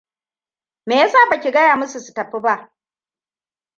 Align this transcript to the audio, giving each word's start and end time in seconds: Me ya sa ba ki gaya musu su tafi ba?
Me 0.87 0.95
ya 0.97 1.09
sa 1.09 1.29
ba 1.29 1.39
ki 1.39 1.51
gaya 1.51 1.75
musu 1.75 1.99
su 1.99 2.13
tafi 2.13 2.39
ba? 2.41 2.73